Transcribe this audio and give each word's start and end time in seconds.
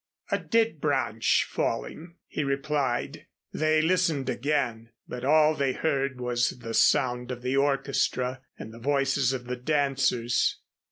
"A 0.31 0.39
dead 0.39 0.81
branch 0.81 1.45
falling," 1.47 2.15
he 2.25 2.43
replied. 2.43 3.27
They 3.53 3.83
listened 3.83 4.29
again, 4.29 4.89
but 5.07 5.23
all 5.23 5.53
they 5.53 5.73
heard 5.73 6.19
was 6.19 6.49
the 6.57 6.73
sound 6.73 7.29
of 7.29 7.43
the 7.43 7.55
orchestra 7.55 8.41
and 8.57 8.73
the 8.73 8.79
voices 8.79 9.31
of 9.31 9.45
the 9.45 9.57
dancers. 9.57 10.57